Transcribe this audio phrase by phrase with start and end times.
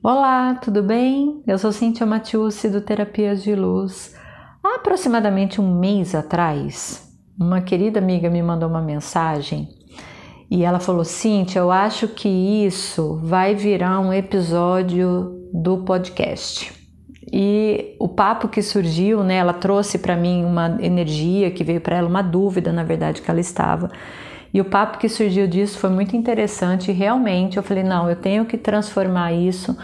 [0.00, 1.42] Olá, tudo bem?
[1.44, 4.14] Eu sou Cintia Matiusi do Terapias de Luz.
[4.62, 9.68] Há aproximadamente um mês atrás, uma querida amiga me mandou uma mensagem
[10.48, 16.72] e ela falou: Cintia, eu acho que isso vai virar um episódio do podcast.
[17.32, 21.96] E o papo que surgiu, né, ela trouxe para mim uma energia que veio para
[21.96, 23.90] ela, uma dúvida, na verdade, que ela estava.
[24.52, 28.44] E o papo que surgiu disso foi muito interessante realmente eu falei: não, eu tenho
[28.44, 29.76] que transformar isso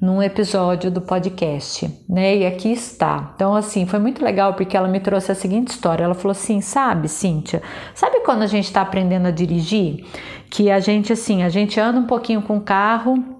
[0.00, 2.36] num episódio do podcast, né?
[2.38, 3.32] E aqui está.
[3.36, 6.02] Então, assim, foi muito legal porque ela me trouxe a seguinte história.
[6.02, 7.62] Ela falou assim: sabe, Cíntia,
[7.94, 10.04] sabe quando a gente está aprendendo a dirigir?
[10.50, 13.31] Que a gente, assim, a gente anda um pouquinho com o carro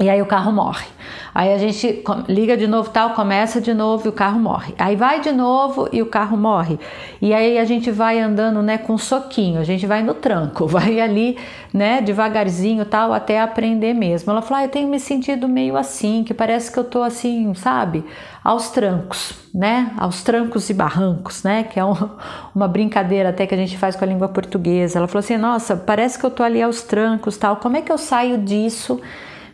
[0.00, 0.86] e aí o carro morre.
[1.32, 4.74] Aí a gente liga de novo, tal, começa de novo e o carro morre.
[4.76, 6.80] Aí vai de novo e o carro morre.
[7.22, 9.60] E aí a gente vai andando, né, com soquinho.
[9.60, 11.38] A gente vai no tranco, vai ali,
[11.72, 14.32] né, devagarzinho, tal, até aprender mesmo.
[14.32, 17.54] Ela falou: ah, "Eu tenho me sentido meio assim, que parece que eu tô assim,
[17.54, 18.04] sabe,
[18.42, 19.92] aos trancos, né?
[19.96, 21.62] Aos trancos e barrancos, né?
[21.62, 21.94] Que é um,
[22.52, 24.98] uma brincadeira até que a gente faz com a língua portuguesa.
[24.98, 27.56] Ela falou assim: "Nossa, parece que eu tô ali aos trancos, tal.
[27.56, 29.00] Como é que eu saio disso?"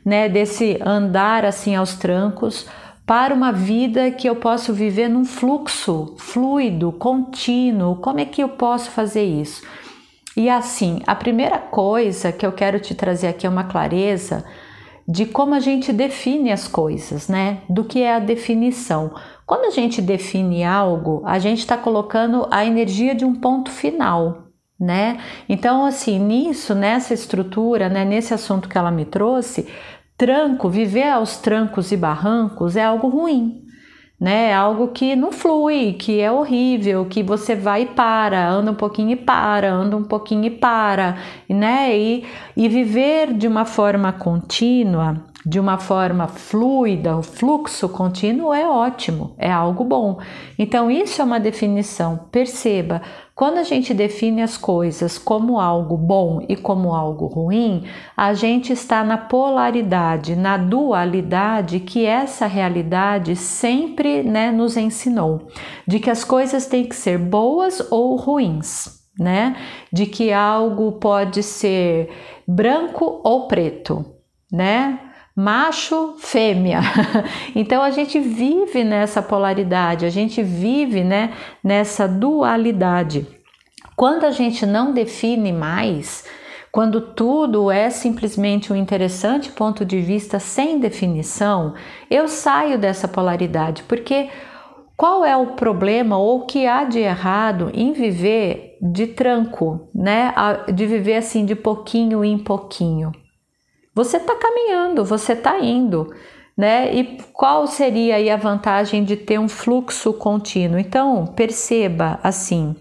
[0.05, 2.67] Né, desse andar assim aos trancos
[3.06, 7.97] para uma vida que eu posso viver num fluxo fluido, contínuo.
[7.97, 9.62] Como é que eu posso fazer isso?
[10.37, 14.45] E assim, a primeira coisa que eu quero te trazer aqui é uma clareza
[15.09, 17.62] de como a gente define as coisas, né?
[17.69, 19.12] Do que é a definição.
[19.45, 24.45] Quando a gente define algo, a gente está colocando a energia de um ponto final,
[24.81, 25.19] né?
[25.48, 29.69] Então, assim, nisso, nessa estrutura, né, nesse assunto que ela me trouxe,
[30.17, 33.62] tranco, viver aos trancos e barrancos é algo ruim,
[34.19, 34.48] né?
[34.50, 38.75] É algo que não flui, que é horrível, que você vai e para, anda um
[38.75, 41.17] pouquinho e para, anda um pouquinho e para,
[41.48, 41.97] né?
[41.97, 42.25] E,
[42.56, 49.34] e viver de uma forma contínua de uma forma fluida, o fluxo contínuo é ótimo,
[49.38, 50.19] é algo bom.
[50.58, 52.28] Então, isso é uma definição.
[52.30, 53.00] Perceba,
[53.34, 57.84] quando a gente define as coisas como algo bom e como algo ruim,
[58.15, 65.48] a gente está na polaridade, na dualidade que essa realidade sempre né, nos ensinou,
[65.86, 69.00] de que as coisas têm que ser boas ou ruins.
[69.19, 69.56] Né?
[69.92, 72.09] De que algo pode ser
[72.47, 74.03] branco ou preto,
[74.50, 75.09] né?
[75.41, 76.81] Macho, fêmea.
[77.55, 81.33] Então a gente vive nessa polaridade, a gente vive, né,
[81.65, 83.27] nessa dualidade.
[83.97, 86.25] Quando a gente não define mais,
[86.71, 91.75] quando tudo é simplesmente um interessante ponto de vista sem definição,
[92.11, 94.28] eu saio dessa polaridade, porque
[94.97, 100.33] qual é o problema ou o que há de errado em viver de tranco, né?
[100.72, 103.11] De viver assim de pouquinho em pouquinho.
[104.00, 106.11] Você está caminhando, você está indo,
[106.56, 106.91] né?
[106.94, 110.78] E qual seria aí a vantagem de ter um fluxo contínuo?
[110.78, 112.75] Então, perceba assim,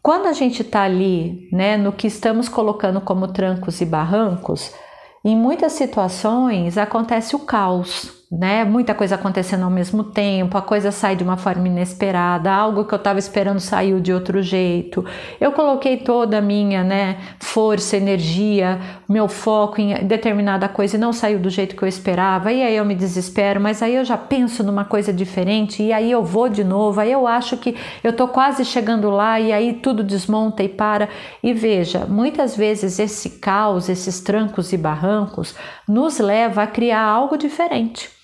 [0.00, 4.72] quando a gente está ali, né, no que estamos colocando como trancos e barrancos,
[5.24, 8.64] em muitas situações acontece o caos, né?
[8.64, 12.94] Muita coisa acontecendo ao mesmo tempo, a coisa sai de uma forma inesperada, algo que
[12.94, 15.04] eu estava esperando saiu de outro jeito.
[15.40, 21.12] Eu coloquei toda a minha, né, força, energia, meu foco em determinada coisa e não
[21.12, 22.52] saiu do jeito que eu esperava.
[22.52, 26.08] E aí eu me desespero, mas aí eu já penso numa coisa diferente e aí
[26.12, 27.00] eu vou de novo.
[27.00, 31.08] Aí eu acho que eu tô quase chegando lá e aí tudo desmonta e para.
[31.42, 35.56] E veja, muitas vezes esse caos, esses trancos e barrancos
[35.88, 38.19] nos leva a criar algo diferente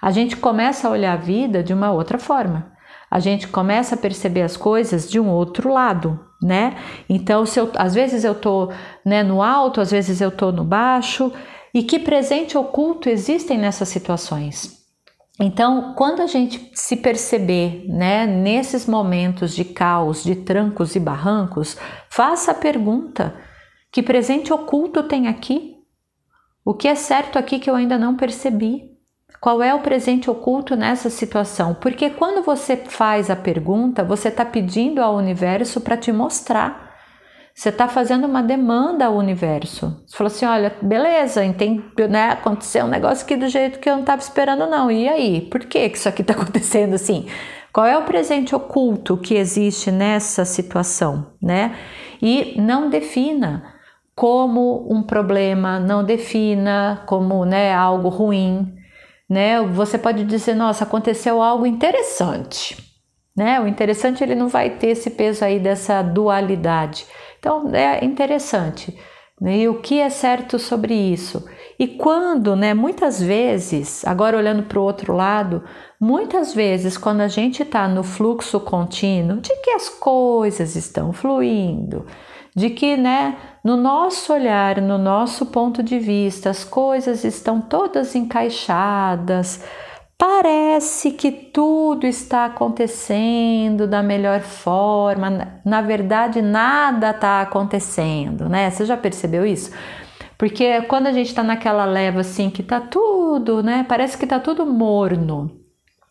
[0.00, 2.72] a gente começa a olhar a vida de uma outra forma.
[3.10, 6.76] A gente começa a perceber as coisas de um outro lado, né?
[7.08, 8.70] Então, se eu, às vezes eu tô
[9.04, 11.32] né, no alto, às vezes eu tô no baixo,
[11.72, 14.78] e que presente oculto existem nessas situações?
[15.40, 21.76] Então, quando a gente se perceber, né, nesses momentos de caos, de trancos e barrancos,
[22.10, 23.36] faça a pergunta:
[23.92, 25.76] que presente oculto tem aqui?
[26.64, 28.97] O que é certo aqui que eu ainda não percebi?
[29.40, 31.74] Qual é o presente oculto nessa situação?
[31.74, 36.88] Porque quando você faz a pergunta, você está pedindo ao universo para te mostrar.
[37.54, 40.02] Você está fazendo uma demanda ao universo.
[40.06, 42.30] Você falou assim: olha, beleza, entendi, né?
[42.30, 44.90] Aconteceu um negócio aqui do jeito que eu não estava esperando, não.
[44.90, 45.40] E aí?
[45.40, 47.26] Por que, que isso aqui está acontecendo assim?
[47.72, 51.76] Qual é o presente oculto que existe nessa situação, né?
[52.20, 53.74] E não defina
[54.14, 58.77] como um problema, não defina como né, algo ruim,
[59.28, 59.60] né?
[59.62, 62.76] Você pode dizer, nossa, aconteceu algo interessante,
[63.36, 63.60] né?
[63.60, 67.06] O interessante ele não vai ter esse peso aí dessa dualidade.
[67.38, 68.96] Então é interessante.
[69.40, 69.58] Né?
[69.58, 71.44] E o que é certo sobre isso?
[71.78, 75.62] E quando, né, muitas vezes, agora olhando para o outro lado,
[76.00, 82.04] muitas vezes quando a gente está no fluxo contínuo de que as coisas estão fluindo,
[82.58, 88.14] de que, né, no nosso olhar, no nosso ponto de vista, as coisas estão todas
[88.14, 89.64] encaixadas,
[90.20, 98.68] Parece que tudo está acontecendo da melhor forma, na verdade nada está acontecendo, né?
[98.68, 99.70] Você já percebeu isso?
[100.36, 103.86] Porque quando a gente está naquela leva assim que tá tudo, né?
[103.88, 105.52] Parece que tá tudo morno,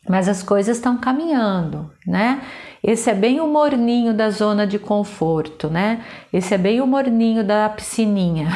[0.07, 2.41] mas as coisas estão caminhando, né?
[2.83, 6.05] Esse é bem o morninho da zona de conforto, né?
[6.31, 8.47] Esse é bem o morninho da piscininha.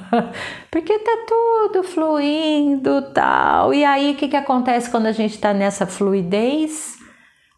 [0.70, 3.72] Porque tá tudo fluindo, tal.
[3.72, 6.98] E aí o que que acontece quando a gente tá nessa fluidez?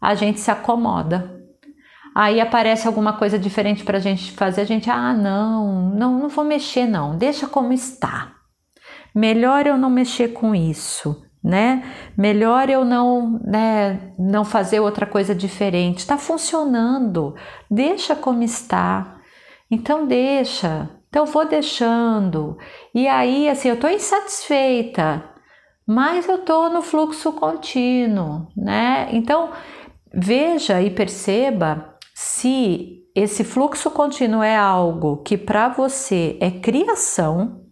[0.01, 1.33] A gente se acomoda.
[2.15, 6.29] Aí aparece alguma coisa diferente para a gente fazer, a gente, ah, não, não, não
[6.29, 8.31] vou mexer, não, deixa como está.
[9.13, 11.83] Melhor eu não mexer com isso né?
[12.17, 15.99] Melhor eu não, né, não fazer outra coisa diferente.
[15.99, 17.35] Está funcionando,
[17.69, 19.17] deixa como está.
[19.69, 20.89] Então deixa.
[21.07, 22.57] Então vou deixando.
[22.95, 25.23] E aí, assim, eu estou insatisfeita,
[25.87, 29.07] mas eu estou no fluxo contínuo, né?
[29.11, 29.51] Então
[30.11, 37.64] veja e perceba se esse fluxo contínuo é algo que para você é criação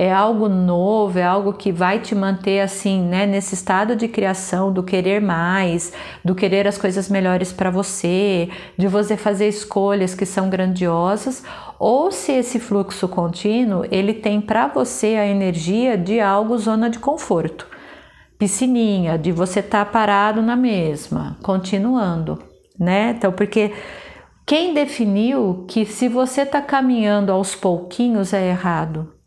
[0.00, 4.72] é algo novo, é algo que vai te manter assim, né, nesse estado de criação,
[4.72, 5.92] do querer mais,
[6.24, 11.42] do querer as coisas melhores para você, de você fazer escolhas que são grandiosas,
[11.80, 17.00] ou se esse fluxo contínuo, ele tem para você a energia de algo zona de
[17.00, 17.66] conforto.
[18.38, 22.38] Piscininha, de você estar tá parado na mesma, continuando,
[22.78, 23.16] né?
[23.18, 23.72] Então, porque
[24.46, 29.17] quem definiu que se você está caminhando aos pouquinhos é errado?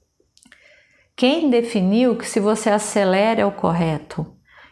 [1.16, 4.26] Quem definiu que se você acelera é o correto?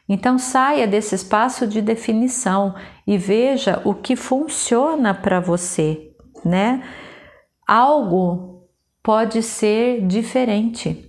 [0.07, 2.73] Então saia desse espaço de definição
[3.05, 6.11] e veja o que funciona para você,
[6.43, 6.83] né?
[7.67, 8.67] Algo
[9.03, 11.05] pode ser diferente.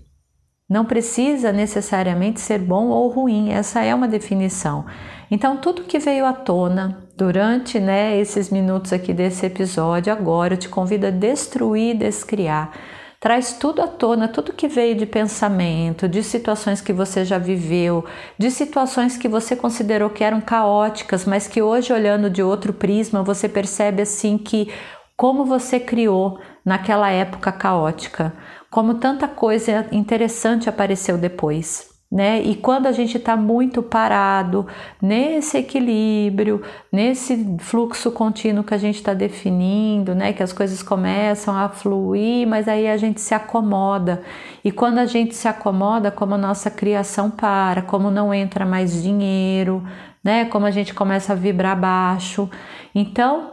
[0.69, 4.85] Não precisa necessariamente ser bom ou ruim, essa é uma definição.
[5.29, 10.59] Então, tudo que veio à tona durante né, esses minutos aqui desse episódio, agora eu
[10.59, 12.73] te convido a destruir, descriar
[13.21, 18.05] traz tudo à tona, tudo que veio de pensamento, de situações que você já viveu,
[18.39, 23.23] de situações que você considerou que eram caóticas, mas que hoje, olhando de outro prisma,
[23.23, 24.73] você percebe assim que
[25.15, 28.33] como você criou naquela época caótica,
[28.71, 32.43] como tanta coisa interessante apareceu depois né?
[32.43, 34.67] E quando a gente está muito parado
[35.01, 36.61] nesse equilíbrio,
[36.91, 40.33] nesse fluxo contínuo que a gente está definindo, né?
[40.33, 44.23] Que as coisas começam a fluir, mas aí a gente se acomoda.
[44.65, 49.01] E quando a gente se acomoda, como a nossa criação para, como não entra mais
[49.01, 49.85] dinheiro,
[50.25, 50.47] né?
[50.47, 52.51] Como a gente começa a vibrar baixo.
[52.93, 53.53] Então,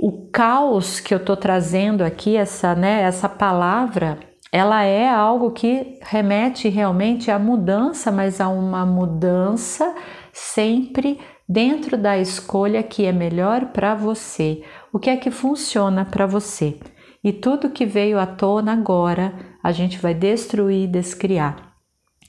[0.00, 3.02] o caos que eu estou trazendo aqui, essa, né?
[3.02, 9.94] Essa palavra ela é algo que remete realmente à mudança, mas a uma mudança
[10.30, 11.18] sempre
[11.48, 14.62] dentro da escolha que é melhor para você.
[14.92, 16.78] O que é que funciona para você?
[17.24, 19.32] E tudo que veio à tona agora,
[19.62, 21.72] a gente vai destruir e descriar.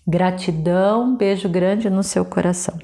[0.07, 2.77] Gratidão, beijo grande no seu coração.